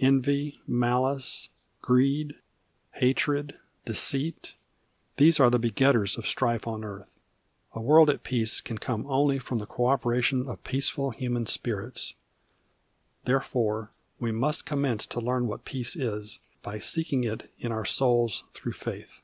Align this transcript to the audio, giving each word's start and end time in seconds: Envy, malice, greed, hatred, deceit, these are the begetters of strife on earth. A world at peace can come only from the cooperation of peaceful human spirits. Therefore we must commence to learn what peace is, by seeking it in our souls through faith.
Envy, 0.00 0.60
malice, 0.66 1.48
greed, 1.80 2.34
hatred, 2.96 3.58
deceit, 3.86 4.54
these 5.16 5.40
are 5.40 5.48
the 5.48 5.58
begetters 5.58 6.18
of 6.18 6.26
strife 6.26 6.66
on 6.66 6.84
earth. 6.84 7.18
A 7.72 7.80
world 7.80 8.10
at 8.10 8.22
peace 8.22 8.60
can 8.60 8.76
come 8.76 9.06
only 9.06 9.38
from 9.38 9.60
the 9.60 9.66
cooperation 9.66 10.46
of 10.46 10.62
peaceful 10.62 11.08
human 11.08 11.46
spirits. 11.46 12.12
Therefore 13.24 13.90
we 14.20 14.30
must 14.30 14.66
commence 14.66 15.06
to 15.06 15.22
learn 15.22 15.46
what 15.46 15.64
peace 15.64 15.96
is, 15.96 16.38
by 16.60 16.78
seeking 16.78 17.24
it 17.24 17.50
in 17.58 17.72
our 17.72 17.86
souls 17.86 18.44
through 18.52 18.72
faith. 18.74 19.22